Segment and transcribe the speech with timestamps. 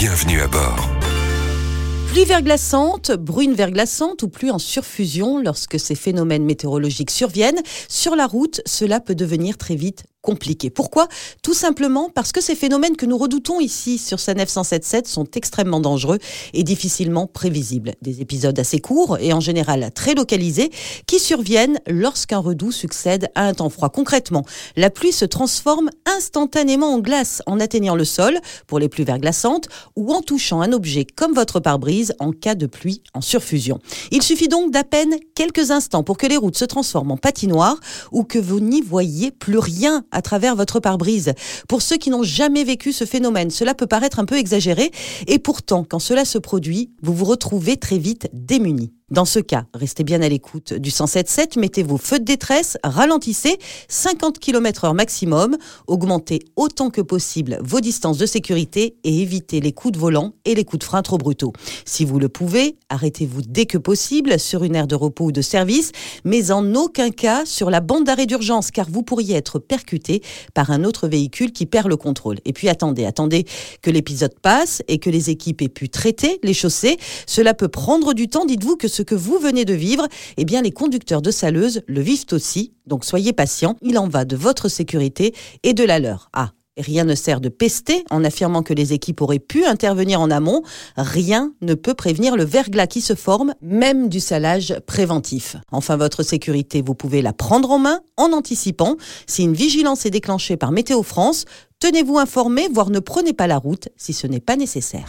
[0.00, 0.88] Bienvenue à bord.
[2.12, 8.28] Pluie verglaçante, brune verglaçante ou pluie en surfusion, lorsque ces phénomènes météorologiques surviennent, sur la
[8.28, 10.04] route, cela peut devenir très vite
[10.70, 11.08] Pourquoi?
[11.42, 15.80] Tout simplement parce que ces phénomènes que nous redoutons ici sur Sanef 177 sont extrêmement
[15.80, 16.18] dangereux
[16.54, 17.92] et difficilement prévisibles.
[18.02, 20.70] Des épisodes assez courts et en général très localisés
[21.06, 23.88] qui surviennent lorsqu'un redout succède à un temps froid.
[23.88, 24.44] Concrètement,
[24.76, 29.68] la pluie se transforme instantanément en glace en atteignant le sol pour les pluies verglaçantes
[29.96, 33.78] ou en touchant un objet comme votre pare-brise en cas de pluie en surfusion.
[34.10, 37.78] Il suffit donc d'à peine quelques instants pour que les routes se transforment en patinoire
[38.12, 41.34] ou que vous n'y voyez plus rien travers votre pare-brise.
[41.68, 44.90] Pour ceux qui n'ont jamais vécu ce phénomène, cela peut paraître un peu exagéré
[45.26, 48.92] et pourtant, quand cela se produit, vous vous retrouvez très vite démunis.
[49.10, 53.56] Dans ce cas, restez bien à l'écoute du 107.7, mettez vos feux de détresse, ralentissez
[53.88, 59.72] 50 km heure maximum, augmentez autant que possible vos distances de sécurité et évitez les
[59.72, 61.54] coups de volant et les coups de frein trop brutaux.
[61.86, 65.40] Si vous le pouvez, arrêtez-vous dès que possible sur une aire de repos ou de
[65.40, 65.92] service,
[66.24, 70.70] mais en aucun cas sur la bande d'arrêt d'urgence car vous pourriez être percuté par
[70.70, 72.40] un autre véhicule qui perd le contrôle.
[72.44, 73.46] Et puis attendez, attendez
[73.80, 76.98] que l'épisode passe et que les équipes aient pu traiter les chaussées.
[77.26, 80.62] Cela peut prendre du temps, dites-vous que ce que vous venez de vivre, eh bien
[80.62, 82.72] les conducteurs de saleuses le vivent aussi.
[82.86, 86.30] Donc soyez patients, il en va de votre sécurité et de la leur.
[86.32, 90.30] Ah, Rien ne sert de pester en affirmant que les équipes auraient pu intervenir en
[90.30, 90.62] amont.
[90.96, 95.56] Rien ne peut prévenir le verglas qui se forme, même du salage préventif.
[95.72, 98.96] Enfin, votre sécurité, vous pouvez la prendre en main en anticipant.
[99.26, 101.46] Si une vigilance est déclenchée par Météo France,
[101.80, 105.08] tenez-vous informé, voire ne prenez pas la route si ce n'est pas nécessaire.